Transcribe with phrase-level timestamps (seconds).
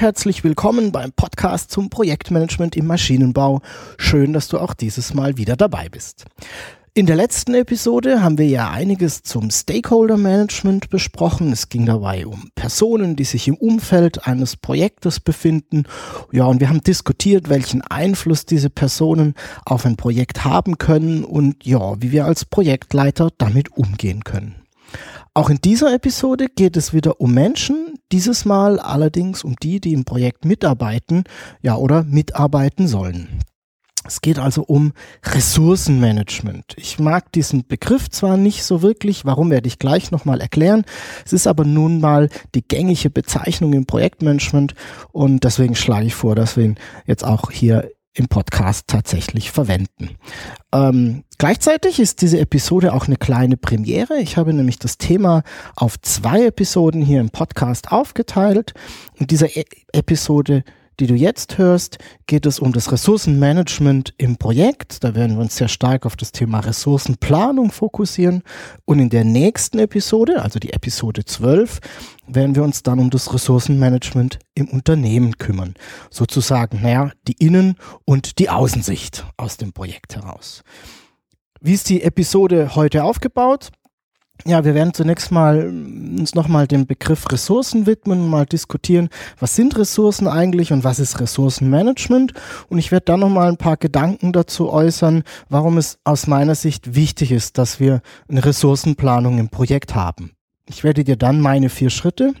[0.00, 3.60] Herzlich willkommen beim Podcast zum Projektmanagement im Maschinenbau.
[3.98, 6.24] Schön, dass du auch dieses Mal wieder dabei bist.
[6.94, 11.52] In der letzten Episode haben wir ja einiges zum Stakeholder Management besprochen.
[11.52, 15.84] Es ging dabei um Personen, die sich im Umfeld eines Projektes befinden.
[16.32, 19.34] Ja, und wir haben diskutiert, welchen Einfluss diese Personen
[19.66, 24.54] auf ein Projekt haben können und ja, wie wir als Projektleiter damit umgehen können.
[25.34, 29.92] Auch in dieser Episode geht es wieder um Menschen, dieses Mal allerdings um die, die
[29.92, 31.24] im Projekt mitarbeiten,
[31.62, 33.40] ja, oder mitarbeiten sollen.
[34.06, 34.92] Es geht also um
[35.24, 36.74] Ressourcenmanagement.
[36.78, 40.84] Ich mag diesen Begriff zwar nicht so wirklich, warum werde ich gleich nochmal erklären.
[41.24, 44.74] Es ist aber nun mal die gängige Bezeichnung im Projektmanagement
[45.12, 50.16] und deswegen schlage ich vor, dass wir ihn jetzt auch hier im Podcast tatsächlich verwenden.
[50.72, 54.18] Ähm, gleichzeitig ist diese Episode auch eine kleine Premiere.
[54.18, 55.42] Ich habe nämlich das Thema
[55.76, 58.74] auf zwei Episoden hier im Podcast aufgeteilt.
[59.14, 60.64] In dieser e Episode
[61.00, 65.02] die du jetzt hörst, geht es um das Ressourcenmanagement im Projekt.
[65.02, 68.42] Da werden wir uns sehr stark auf das Thema Ressourcenplanung fokussieren.
[68.84, 71.80] Und in der nächsten Episode, also die Episode 12,
[72.26, 75.74] werden wir uns dann um das Ressourcenmanagement im Unternehmen kümmern.
[76.10, 80.62] Sozusagen, naja, die Innen- und die Außensicht aus dem Projekt heraus.
[81.62, 83.70] Wie ist die Episode heute aufgebaut?
[84.46, 89.76] Ja, wir werden zunächst mal uns nochmal dem Begriff Ressourcen widmen, mal diskutieren, was sind
[89.76, 92.32] Ressourcen eigentlich und was ist Ressourcenmanagement.
[92.68, 96.94] Und ich werde dann nochmal ein paar Gedanken dazu äußern, warum es aus meiner Sicht
[96.94, 100.32] wichtig ist, dass wir eine Ressourcenplanung im Projekt haben.
[100.66, 102.32] Ich werde dir dann meine vier Schritte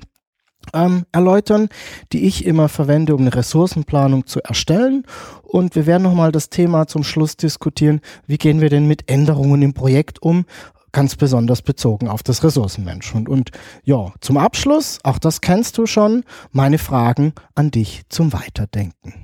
[0.72, 1.68] ähm, erläutern,
[2.12, 5.04] die ich immer verwende, um eine Ressourcenplanung zu erstellen.
[5.42, 9.62] Und wir werden nochmal das Thema zum Schluss diskutieren, wie gehen wir denn mit Änderungen
[9.62, 10.44] im Projekt um
[10.92, 13.28] ganz besonders bezogen auf das Ressourcenmanagement.
[13.28, 13.50] Und
[13.84, 19.14] ja, zum Abschluss, auch das kennst du schon, meine Fragen an dich zum Weiterdenken.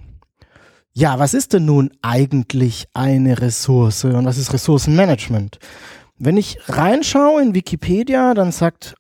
[0.93, 5.59] Ja, was ist denn nun eigentlich eine Ressource und was ist Ressourcenmanagement?
[6.19, 8.95] Wenn ich reinschaue in Wikipedia, dann sagt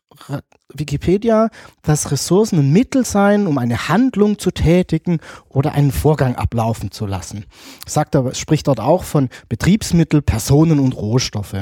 [0.73, 1.49] Wikipedia,
[1.83, 7.07] dass Ressourcen ein Mittel seien, um eine Handlung zu tätigen oder einen Vorgang ablaufen zu
[7.07, 7.45] lassen.
[7.87, 11.55] Sagt aber, spricht dort auch von Betriebsmittel, Personen und Rohstoffe.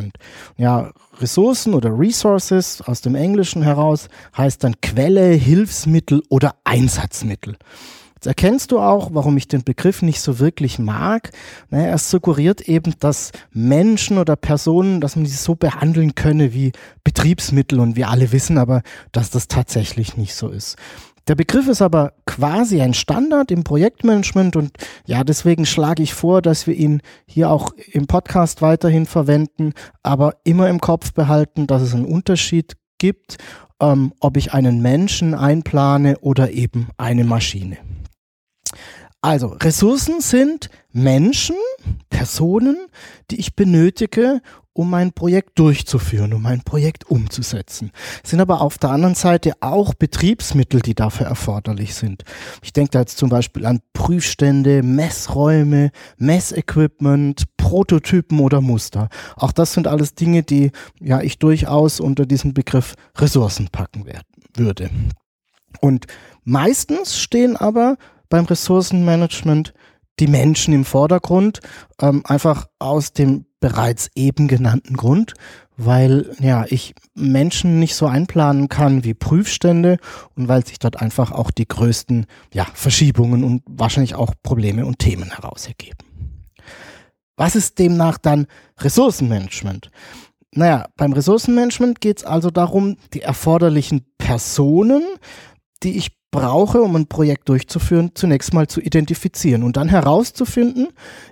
[0.57, 7.57] Ja, Ressourcen oder Resources aus dem Englischen heraus heißt dann Quelle, Hilfsmittel oder Einsatzmittel.
[8.25, 11.31] Jetzt erkennst du auch, warum ich den Begriff nicht so wirklich mag.
[11.69, 16.73] Naja, er suggeriert eben, dass Menschen oder Personen, dass man sie so behandeln könne wie
[17.05, 18.81] Betriebsmittel und wir alle wissen aber,
[19.13, 20.77] dass das tatsächlich nicht so ist.
[21.29, 24.71] Der Begriff ist aber quasi ein Standard im Projektmanagement und
[25.05, 30.37] ja, deswegen schlage ich vor, dass wir ihn hier auch im Podcast weiterhin verwenden, aber
[30.45, 33.37] immer im Kopf behalten, dass es einen Unterschied gibt,
[33.83, 37.77] ähm, ob ich einen Menschen einplane oder eben eine Maschine.
[39.21, 41.57] Also, Ressourcen sind Menschen,
[42.11, 42.77] Personen,
[43.31, 44.43] die ich benötige,
[44.75, 47.93] um mein Projekt durchzuführen, um mein Projekt umzusetzen.
[48.23, 52.25] Es sind aber auf der anderen Seite auch Betriebsmittel, die dafür erforderlich sind.
[52.63, 59.09] Ich denke da jetzt zum Beispiel an Prüfstände, Messräume, Messequipment, Prototypen oder Muster.
[59.37, 64.27] Auch das sind alles Dinge, die ja ich durchaus unter diesen Begriff Ressourcen packen werden,
[64.57, 64.91] würde.
[65.81, 66.07] Und
[66.45, 67.97] meistens stehen aber
[68.29, 69.75] beim Ressourcenmanagement
[70.21, 71.61] die Menschen im Vordergrund,
[72.01, 75.35] ähm, einfach aus dem bereits eben genannten Grund,
[75.77, 79.99] weil ja ich Menschen nicht so einplanen kann wie Prüfstände
[80.37, 84.99] und weil sich dort einfach auch die größten ja, Verschiebungen und wahrscheinlich auch Probleme und
[84.99, 85.99] Themen heraus ergeben.
[87.37, 88.47] Was ist demnach dann
[88.79, 89.91] Ressourcenmanagement?
[90.53, 95.03] Naja, beim Ressourcenmanagement geht es also darum, die erforderlichen Personen,
[95.83, 100.89] die ich brauche, um ein Projekt durchzuführen, zunächst mal zu identifizieren und dann herauszufinden,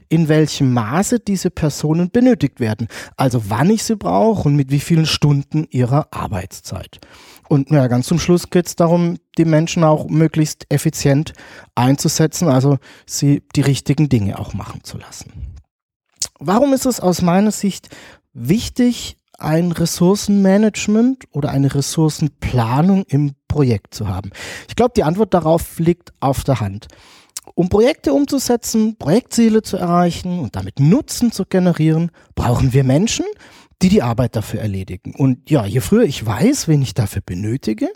[0.09, 2.87] in welchem Maße diese Personen benötigt werden.
[3.17, 7.01] Also wann ich sie brauche und mit wie vielen Stunden ihrer Arbeitszeit.
[7.49, 11.33] Und ja, ganz zum Schluss geht es darum, die Menschen auch möglichst effizient
[11.75, 15.33] einzusetzen, also sie die richtigen Dinge auch machen zu lassen.
[16.39, 17.89] Warum ist es aus meiner Sicht
[18.35, 24.31] wichtig, ein Ressourcenmanagement oder eine Ressourcenplanung im Projekt zu haben?
[24.69, 26.89] Ich glaube, die Antwort darauf liegt auf der Hand.
[27.55, 33.27] Um Projekte umzusetzen, Projektziele zu erreichen und damit Nutzen zu generieren, brauchen wir Menschen,
[33.83, 35.15] die die Arbeit dafür erledigen.
[35.15, 37.89] Und ja, je früher ich weiß, wen ich dafür benötige,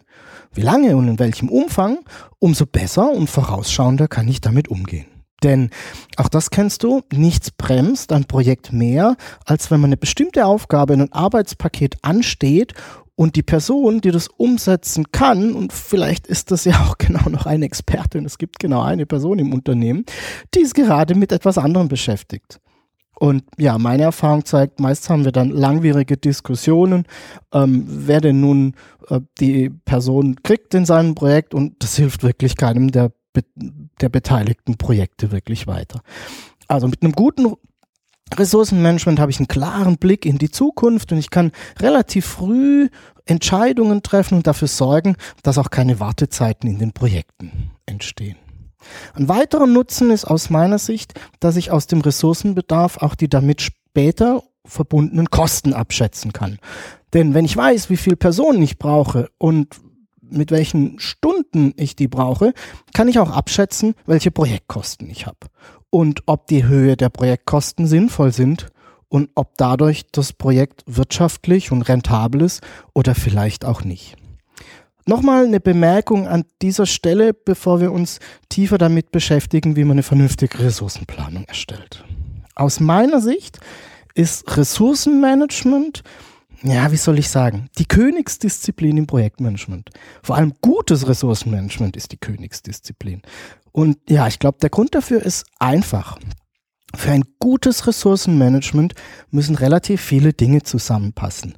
[0.53, 2.01] wie lange und in welchem Umfang,
[2.39, 5.07] umso besser und vorausschauender kann ich damit umgehen.
[5.43, 5.71] Denn
[6.17, 10.95] auch das kennst du, nichts bremst ein Projekt mehr, als wenn man eine bestimmte Aufgabe
[10.95, 12.75] in ein Arbeitspaket ansteht
[13.17, 17.47] und die Person, die das umsetzen kann, und vielleicht ist das ja auch genau noch
[17.47, 20.05] eine Expertin, es gibt genau eine Person im Unternehmen,
[20.55, 22.61] die ist gerade mit etwas anderem beschäftigt.
[23.19, 27.07] Und ja, meine Erfahrung zeigt, meist haben wir dann langwierige Diskussionen,
[27.53, 28.75] ähm, wer denn nun
[29.09, 33.13] äh, die Person kriegt in seinem Projekt und das hilft wirklich keinem der,
[34.03, 36.03] der beteiligten Projekte wirklich weiter.
[36.69, 37.55] Also mit einem guten
[38.35, 42.89] Ressourcenmanagement habe ich einen klaren Blick in die Zukunft und ich kann relativ früh
[43.25, 48.37] Entscheidungen treffen und dafür sorgen, dass auch keine Wartezeiten in den Projekten entstehen.
[49.15, 53.63] Ein weiterer Nutzen ist aus meiner Sicht, dass ich aus dem Ressourcenbedarf auch die damit
[53.63, 56.59] später verbundenen Kosten abschätzen kann.
[57.15, 59.77] Denn wenn ich weiß, wie viele Personen ich brauche und
[60.29, 62.53] mit welchen Stunden ich die brauche,
[62.93, 65.39] kann ich auch abschätzen, welche Projektkosten ich habe
[65.91, 68.69] und ob die Höhe der Projektkosten sinnvoll sind
[69.09, 72.63] und ob dadurch das Projekt wirtschaftlich und rentabel ist
[72.93, 74.17] oder vielleicht auch nicht.
[75.09, 78.19] Nochmal eine Bemerkung an dieser Stelle, bevor wir uns
[78.49, 82.05] tiefer damit beschäftigen, wie man eine vernünftige Ressourcenplanung erstellt.
[82.57, 83.61] Aus meiner Sicht
[84.15, 86.03] ist Ressourcenmanagement,
[86.63, 89.91] ja, wie soll ich sagen, die Königsdisziplin im Projektmanagement.
[90.23, 93.23] Vor allem gutes Ressourcenmanagement ist die Königsdisziplin.
[93.73, 96.19] Und ja, ich glaube, der Grund dafür ist einfach.
[96.95, 98.95] Für ein gutes Ressourcenmanagement
[99.31, 101.55] müssen relativ viele Dinge zusammenpassen.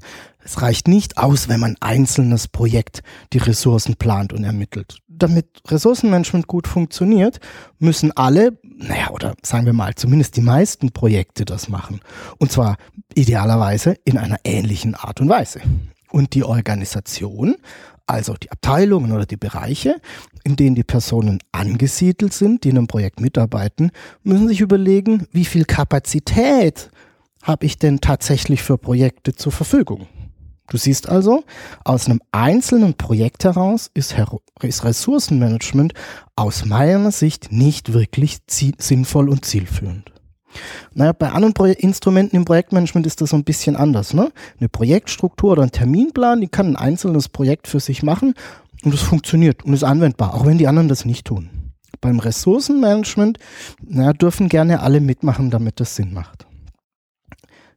[0.48, 3.02] Es reicht nicht aus, wenn man einzelnes Projekt
[3.34, 4.96] die Ressourcen plant und ermittelt.
[5.06, 7.38] Damit Ressourcenmanagement gut funktioniert,
[7.78, 12.00] müssen alle, naja, oder sagen wir mal, zumindest die meisten Projekte das machen.
[12.38, 12.78] Und zwar
[13.14, 15.60] idealerweise in einer ähnlichen Art und Weise.
[16.10, 17.56] Und die Organisation,
[18.06, 20.00] also die Abteilungen oder die Bereiche,
[20.44, 23.90] in denen die Personen angesiedelt sind, die in einem Projekt mitarbeiten,
[24.22, 26.88] müssen sich überlegen, wie viel Kapazität
[27.42, 30.06] habe ich denn tatsächlich für Projekte zur Verfügung.
[30.68, 31.44] Du siehst also,
[31.84, 34.14] aus einem einzelnen Projekt heraus ist,
[34.60, 35.94] ist Ressourcenmanagement
[36.36, 40.12] aus meiner Sicht nicht wirklich sinnvoll und zielführend.
[40.94, 44.14] Naja, bei anderen Pro Instrumenten im Projektmanagement ist das so ein bisschen anders.
[44.14, 44.30] Ne?
[44.58, 48.34] Eine Projektstruktur oder ein Terminplan, die kann ein einzelnes Projekt für sich machen
[48.84, 51.50] und es funktioniert und ist anwendbar, auch wenn die anderen das nicht tun.
[52.00, 53.38] Beim Ressourcenmanagement
[53.86, 56.47] naja, dürfen gerne alle mitmachen, damit das Sinn macht.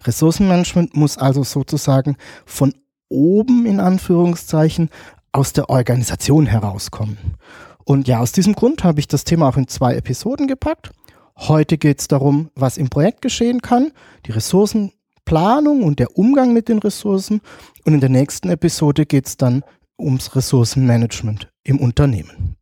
[0.04, 2.74] Ressourcenmanagement muss also sozusagen von
[3.10, 4.90] oben in Anführungszeichen
[5.32, 7.18] aus der Organisation herauskommen.
[7.84, 10.92] Und ja, aus diesem Grund habe ich das Thema auch in zwei Episoden gepackt.
[11.38, 13.92] Heute geht es darum, was im Projekt geschehen kann,
[14.26, 17.42] die Ressourcenplanung und der Umgang mit den Ressourcen.
[17.86, 19.64] Und in der nächsten Episode geht es dann
[20.00, 22.56] ums Ressourcenmanagement im Unternehmen.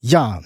[0.00, 0.40] Ja,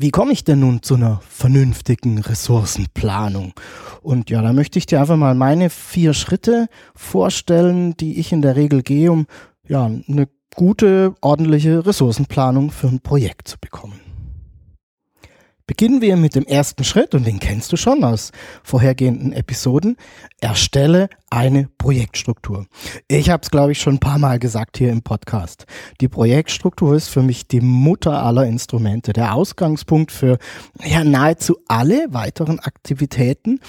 [0.00, 3.52] wie komme ich denn nun zu einer vernünftigen Ressourcenplanung?
[4.00, 8.40] Und ja, da möchte ich dir einfach mal meine vier Schritte vorstellen, die ich in
[8.40, 9.26] der Regel gehe, um
[9.68, 14.00] ja, eine gute, ordentliche Ressourcenplanung für ein Projekt zu bekommen.
[15.70, 18.32] Beginnen wir mit dem ersten Schritt, und den kennst du schon aus
[18.64, 19.96] vorhergehenden Episoden.
[20.40, 22.66] Erstelle eine Projektstruktur.
[23.06, 25.66] Ich habe es, glaube ich, schon ein paar Mal gesagt hier im Podcast.
[26.00, 30.38] Die Projektstruktur ist für mich die Mutter aller Instrumente, der Ausgangspunkt für
[30.84, 33.60] ja, nahezu alle weiteren Aktivitäten,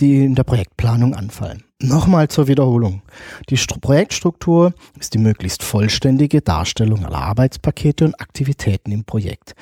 [0.00, 1.64] die in der Projektplanung anfallen.
[1.82, 3.02] Nochmal zur Wiederholung.
[3.48, 9.54] Die St Projektstruktur ist die möglichst vollständige Darstellung aller Arbeitspakete und Aktivitäten im Projekt.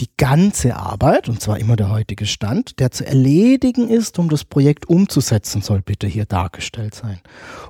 [0.00, 4.44] Die ganze Arbeit, und zwar immer der heutige Stand, der zu erledigen ist, um das
[4.44, 7.20] Projekt umzusetzen, soll bitte hier dargestellt sein.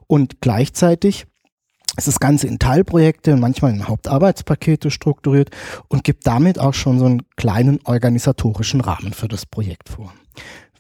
[0.09, 1.27] Und gleichzeitig
[1.97, 5.51] ist das Ganze in Teilprojekte und manchmal in Hauptarbeitspakete strukturiert
[5.89, 10.13] und gibt damit auch schon so einen kleinen organisatorischen Rahmen für das Projekt vor.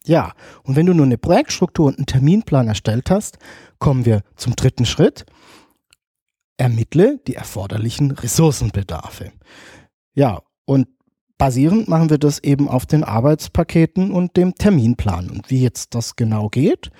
[0.04, 3.38] Ja, und wenn du nur eine Projektstruktur und einen Terminplan erstellt hast,
[3.78, 5.26] kommen wir zum dritten Schritt.
[6.56, 9.32] Ermittle die erforderlichen Ressourcenbedarfe.
[10.14, 10.88] Ja, und
[11.38, 15.30] basierend machen wir das eben auf den Arbeitspaketen und dem Terminplan.
[15.30, 16.90] Und wie jetzt das genau geht?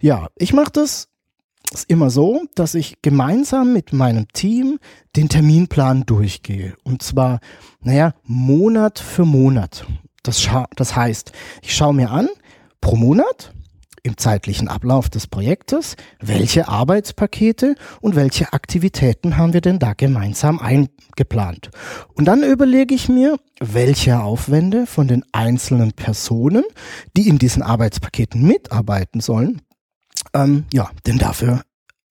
[0.00, 1.08] Ja, ich mache das
[1.72, 4.78] ist immer so, dass ich gemeinsam mit meinem Team
[5.16, 6.74] den Terminplan durchgehe.
[6.82, 7.40] Und zwar,
[7.80, 9.86] naja, Monat für Monat.
[10.22, 12.28] Das, das heißt, ich schaue mir an,
[12.80, 13.52] pro Monat
[14.02, 20.58] im zeitlichen Ablauf des Projektes, welche Arbeitspakete und welche Aktivitäten haben wir denn da gemeinsam
[20.58, 21.70] eingeplant.
[22.14, 26.64] Und dann überlege ich mir, welche Aufwände von den einzelnen Personen,
[27.16, 29.60] die in diesen Arbeitspaketen mitarbeiten sollen,
[30.32, 31.62] ähm, ja, denn dafür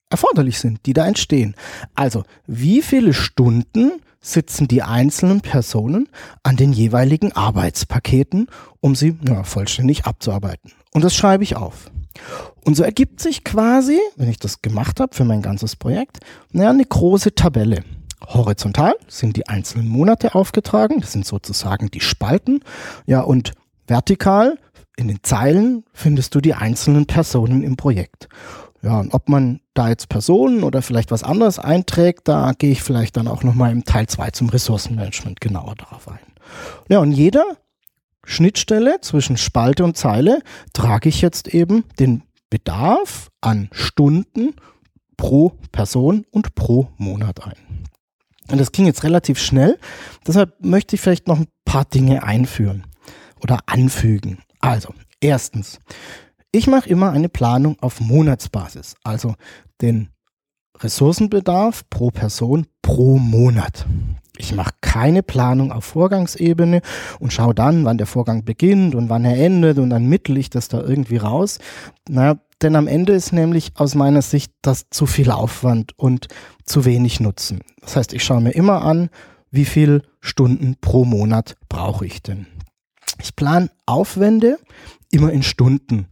[0.09, 1.55] erforderlich sind, die da entstehen.
[1.95, 6.09] Also, wie viele Stunden sitzen die einzelnen Personen
[6.43, 8.47] an den jeweiligen Arbeitspaketen,
[8.81, 10.71] um sie ja, vollständig abzuarbeiten.
[10.93, 11.91] Und das schreibe ich auf.
[12.65, 16.19] Und so ergibt sich quasi, wenn ich das gemacht habe für mein ganzes Projekt,
[16.51, 17.83] naja, eine große Tabelle.
[18.27, 22.61] Horizontal sind die einzelnen Monate aufgetragen, das sind sozusagen die Spalten.
[23.05, 23.53] Ja, und
[23.87, 24.57] vertikal
[24.97, 28.27] in den Zeilen findest du die einzelnen Personen im Projekt.
[28.81, 32.81] Ja, und ob man da jetzt Personen oder vielleicht was anderes einträgt, da gehe ich
[32.81, 36.19] vielleicht dann auch nochmal im Teil 2 zum Ressourcenmanagement genauer darauf ein.
[36.87, 37.43] Ja, und jeder
[38.23, 40.41] Schnittstelle zwischen Spalte und Zeile
[40.73, 44.55] trage ich jetzt eben den Bedarf an Stunden
[45.17, 47.85] pro Person und pro Monat ein.
[48.49, 49.77] Und das ging jetzt relativ schnell,
[50.25, 52.85] deshalb möchte ich vielleicht noch ein paar Dinge einführen
[53.41, 54.39] oder anfügen.
[54.59, 55.79] Also, erstens,
[56.51, 59.35] ich mache immer eine Planung auf Monatsbasis, also
[59.81, 60.09] den
[60.77, 63.85] Ressourcenbedarf pro Person pro Monat.
[64.37, 66.81] Ich mache keine Planung auf Vorgangsebene
[67.19, 70.49] und schaue dann, wann der Vorgang beginnt und wann er endet und dann mittel ich
[70.49, 71.59] das da irgendwie raus.
[72.07, 76.29] Na, denn am Ende ist nämlich aus meiner Sicht das zu viel Aufwand und
[76.63, 77.61] zu wenig Nutzen.
[77.81, 79.09] Das heißt, ich schaue mir immer an,
[79.51, 82.47] wie viel Stunden pro Monat brauche ich denn.
[83.21, 84.59] Ich plane Aufwände
[85.11, 86.07] immer in Stunden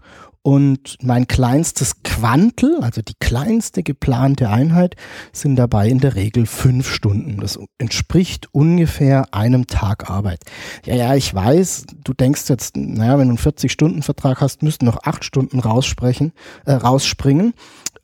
[0.47, 4.95] und mein kleinstes Quantel, also die kleinste geplante Einheit,
[5.33, 7.41] sind dabei in der Regel fünf Stunden.
[7.41, 10.45] Das entspricht ungefähr einem Tag Arbeit.
[10.85, 15.03] Ja, ja, ich weiß, du denkst jetzt, naja, wenn du einen 40-Stunden-Vertrag hast, müssten noch
[15.03, 16.31] acht Stunden raussprechen,
[16.65, 17.53] äh, rausspringen.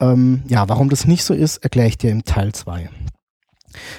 [0.02, 2.90] Ähm, ja, warum das nicht so ist, erkläre ich dir im Teil zwei.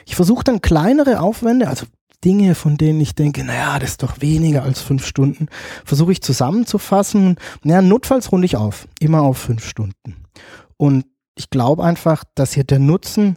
[0.05, 1.87] Ich versuche dann kleinere Aufwände, also
[2.25, 5.49] Dinge, von denen ich denke, naja, das ist doch weniger als fünf Stunden,
[5.85, 7.37] versuche ich zusammenzufassen.
[7.63, 10.17] Naja, notfalls runde ich auf, immer auf fünf Stunden.
[10.77, 13.37] Und ich glaube einfach, dass hier der Nutzen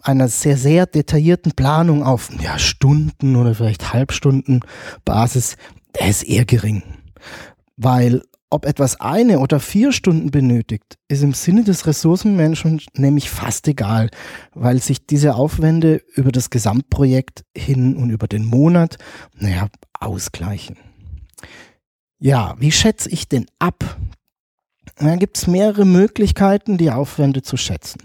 [0.00, 4.60] einer sehr, sehr detaillierten Planung auf ja, Stunden oder vielleicht Halbstunden
[5.04, 5.56] Basis,
[5.98, 6.82] der ist eher gering.
[7.76, 13.66] Weil ob etwas eine oder vier Stunden benötigt, ist im Sinne des Ressourcenmanagements nämlich fast
[13.66, 14.10] egal,
[14.54, 18.98] weil sich diese Aufwände über das Gesamtprojekt hin und über den Monat,
[19.34, 20.76] naja, ausgleichen.
[22.18, 23.98] Ja, wie schätze ich denn ab?
[24.98, 28.00] Da gibt es mehrere Möglichkeiten, die Aufwände zu schätzen.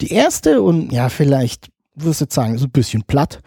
[0.00, 3.42] Die erste und ja, vielleicht wirst du jetzt sagen, so ein bisschen platt.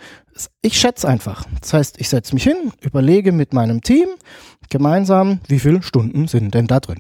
[0.62, 1.46] Ich schätze einfach.
[1.62, 4.08] Das heißt, ich setze mich hin, überlege mit meinem Team
[4.74, 7.00] gemeinsam, wie viele Stunden sind denn da drin.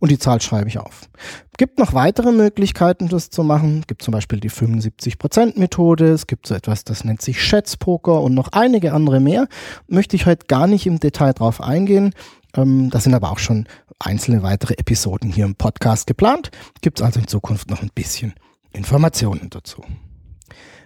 [0.00, 1.08] und die Zahl schreibe ich auf.
[1.56, 3.84] Gibt noch weitere Möglichkeiten, das zu machen.
[3.86, 6.08] Gibt zum Beispiel die 75%-Methode.
[6.08, 9.46] Es gibt so etwas, das nennt sich Schätzpoker und noch einige andere mehr.
[9.86, 12.12] Möchte ich heute gar nicht im Detail drauf eingehen.
[12.56, 13.66] Ähm, das sind aber auch schon
[13.98, 16.50] einzelne weitere Episoden hier im Podcast geplant.
[16.80, 18.34] Gibt es also in Zukunft noch ein bisschen
[18.72, 19.82] Informationen dazu.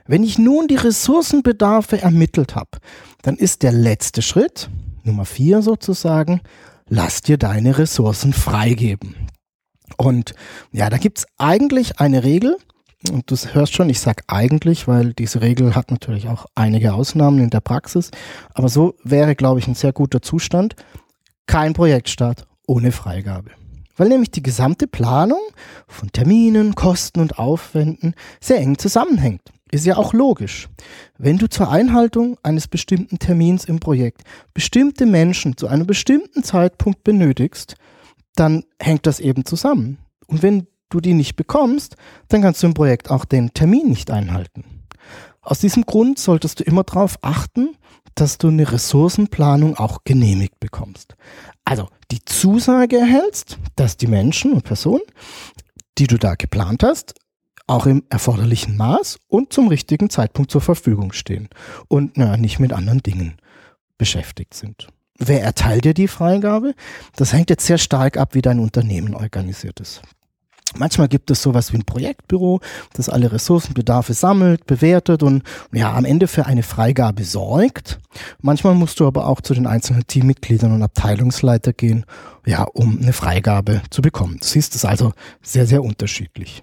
[0.07, 2.79] Wenn ich nun die Ressourcenbedarfe ermittelt habe,
[3.23, 4.69] dann ist der letzte Schritt,
[5.05, 6.41] Nummer vier sozusagen,
[6.89, 9.15] lass dir deine Ressourcen freigeben.
[9.97, 10.35] Und
[10.73, 12.57] ja, da gibt's eigentlich eine Regel,
[13.11, 17.39] und du hörst schon, ich sag eigentlich, weil diese Regel hat natürlich auch einige Ausnahmen
[17.39, 18.11] in der Praxis,
[18.53, 20.75] aber so wäre, glaube ich, ein sehr guter Zustand.
[21.47, 23.51] Kein Projektstart ohne Freigabe.
[23.97, 25.41] Weil nämlich die gesamte Planung
[25.89, 29.43] von Terminen, Kosten und Aufwänden sehr eng zusammenhängt.
[29.73, 30.69] Ist ja auch logisch.
[31.17, 34.23] Wenn du zur Einhaltung eines bestimmten Termins im Projekt
[34.53, 37.77] bestimmte Menschen zu einem bestimmten Zeitpunkt benötigst,
[38.35, 39.99] dann hängt das eben zusammen.
[40.27, 41.97] Und wenn du die nicht bekommst,
[42.29, 44.65] dann kannst du im Projekt auch den Termin nicht einhalten.
[45.41, 47.77] Aus diesem Grund solltest du immer darauf achten,
[48.15, 51.15] dass du eine Ressourcenplanung auch genehmigt bekommst.
[51.65, 55.03] Also die Zusage erhältst, dass die Menschen und Personen,
[55.99, 57.15] die du da geplant hast,
[57.71, 61.49] auch im erforderlichen Maß und zum richtigen Zeitpunkt zur Verfügung stehen
[61.89, 63.35] und na, nicht mit anderen Dingen
[63.97, 64.89] beschäftigt sind.
[65.19, 66.75] Wer erteilt dir die Freigabe?
[67.15, 70.03] Das hängt jetzt sehr stark ab, wie dein Unternehmen organisiert ist.
[70.77, 72.61] Manchmal gibt es sowas wie ein Projektbüro,
[72.93, 77.99] das alle Ressourcenbedarfe sammelt, bewertet und ja, am Ende für eine Freigabe sorgt.
[78.41, 82.05] Manchmal musst du aber auch zu den einzelnen Teammitgliedern und Abteilungsleiter gehen,
[82.47, 84.39] ja, um eine Freigabe zu bekommen.
[84.41, 85.13] Du siehst es also
[85.43, 86.63] sehr, sehr unterschiedlich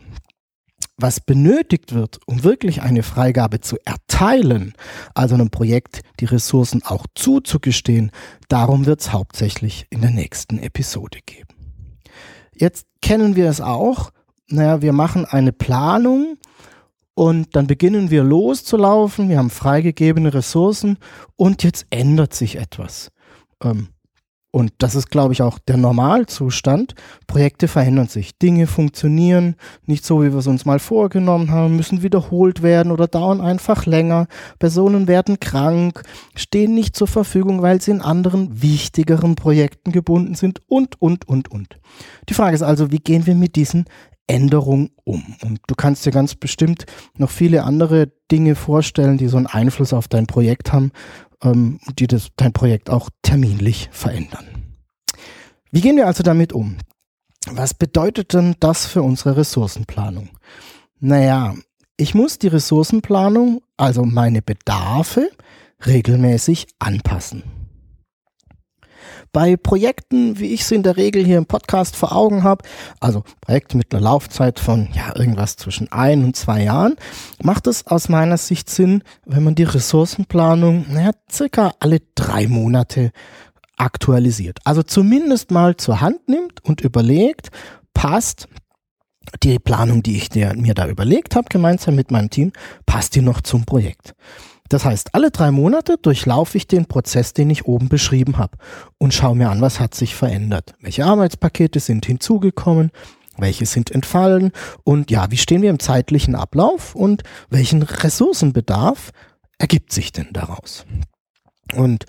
[0.98, 4.74] was benötigt wird, um wirklich eine Freigabe zu erteilen,
[5.14, 8.12] also einem Projekt die Ressourcen auch zuzugestehen,
[8.50, 11.48] darum wird es hauptsächlich in der nächsten Episode geben.
[12.54, 14.12] Jetzt kennen wir es auch,
[14.50, 16.38] naja, wir machen eine Planung
[17.14, 20.98] und dann beginnen wir loszulaufen, wir haben freigegebene Ressourcen
[21.36, 23.12] und jetzt ändert sich etwas.
[23.64, 23.90] Ähm,
[24.58, 26.96] und das ist, glaube ich, auch der Normalzustand.
[27.28, 28.40] Projekte verändern sich.
[28.40, 29.56] Dinge funktionieren
[29.86, 33.86] nicht so, wie wir es uns mal vorgenommen haben, müssen wiederholt werden oder dauern einfach
[33.86, 34.26] länger.
[34.58, 36.02] Personen werden krank,
[36.34, 41.52] stehen nicht zur Verfügung, weil sie in anderen wichtigeren Projekten gebunden sind und, und, und,
[41.52, 41.80] und.
[42.28, 43.86] Die Frage ist also, wie gehen wir mit diesen
[44.28, 45.36] Änderungen um?
[45.42, 46.86] Und du kannst dir ganz bestimmt
[47.16, 50.92] noch viele andere Dinge vorstellen, die so einen Einfluss auf dein Projekt haben
[51.44, 54.46] ähm, die das, dein Projekt auch terminlich verändern.
[55.72, 56.78] Wie gehen wir also damit um?
[57.50, 60.30] Was bedeutet denn das für unsere Ressourcenplanung?
[61.00, 61.56] Naja,
[61.98, 65.30] ich muss die Ressourcenplanung, also meine Bedarfe,
[65.86, 67.44] regelmäßig anpassen.
[69.32, 72.64] Bei Projekten, wie ich sie in der Regel hier im Podcast vor Augen habe,
[73.00, 76.96] also Projekte mit einer Laufzeit von ja irgendwas zwischen ein und zwei Jahren,
[77.42, 83.12] macht es aus meiner Sicht Sinn, wenn man die Ressourcenplanung naja, circa alle drei Monate
[83.78, 84.60] aktualisiert.
[84.64, 87.50] Also zumindest mal zur Hand nimmt und überlegt,
[87.94, 88.48] passt
[89.44, 92.52] die Planung, die ich mir da überlegt habe, gemeinsam mit meinem Team,
[92.86, 94.16] passt die noch zum Projekt.
[94.70, 98.58] Das heißt, alle drei Monate durchlaufe ich den Prozess, den ich oben beschrieben habe
[98.98, 100.74] und schaue mir an, was hat sich verändert.
[100.82, 102.92] Welche Arbeitspakete sind hinzugekommen,
[103.38, 104.52] welche sind entfallen
[104.84, 109.12] und ja, wie stehen wir im zeitlichen Ablauf und welchen Ressourcenbedarf
[109.58, 110.86] ergibt sich denn daraus?
[111.76, 112.06] Und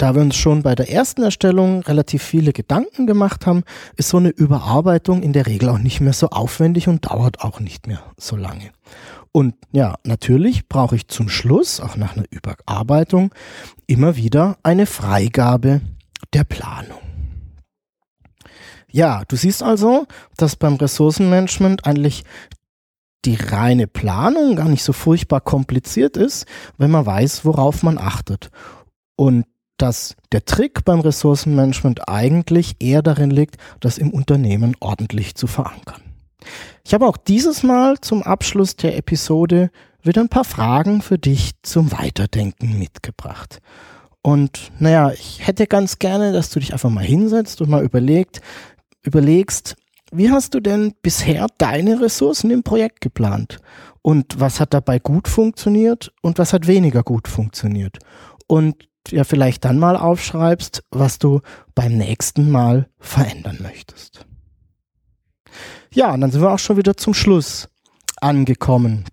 [0.00, 3.64] da wir uns schon bei der ersten Erstellung relativ viele Gedanken gemacht haben,
[3.96, 7.60] ist so eine Überarbeitung in der Regel auch nicht mehr so aufwendig und dauert auch
[7.60, 8.70] nicht mehr so lange.
[9.32, 13.32] Und ja, natürlich brauche ich zum Schluss, auch nach einer Überarbeitung,
[13.86, 15.80] immer wieder eine Freigabe
[16.34, 16.98] der Planung.
[18.90, 22.24] Ja, du siehst also, dass beim Ressourcenmanagement eigentlich
[23.24, 26.46] die reine Planung gar nicht so furchtbar kompliziert ist,
[26.78, 28.50] wenn man weiß, worauf man achtet.
[29.16, 29.44] Und
[29.76, 36.09] dass der Trick beim Ressourcenmanagement eigentlich eher darin liegt, das im Unternehmen ordentlich zu verankern.
[36.84, 39.70] Ich habe auch dieses Mal zum Abschluss der Episode
[40.02, 43.60] wieder ein paar Fragen für dich zum Weiterdenken mitgebracht.
[44.22, 48.40] Und naja, ich hätte ganz gerne, dass du dich einfach mal hinsetzt und mal überlegt,
[49.02, 49.76] überlegst,
[50.12, 53.58] wie hast du denn bisher deine Ressourcen im Projekt geplant?
[54.02, 57.98] Und was hat dabei gut funktioniert und was hat weniger gut funktioniert?
[58.46, 61.40] Und ja, vielleicht dann mal aufschreibst, was du
[61.74, 64.26] beim nächsten Mal verändern möchtest.
[65.92, 67.68] Ja, und dann sind wir auch schon wieder zum Schluss
[68.20, 69.04] angekommen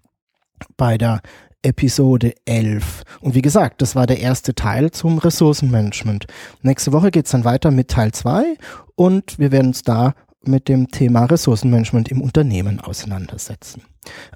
[0.75, 1.21] bei der
[1.63, 3.03] Episode 11.
[3.19, 6.27] Und wie gesagt, das war der erste Teil zum Ressourcenmanagement.
[6.61, 8.57] Nächste Woche geht es dann weiter mit Teil 2
[8.95, 13.81] und wir werden uns da mit dem Thema Ressourcenmanagement im Unternehmen auseinandersetzen.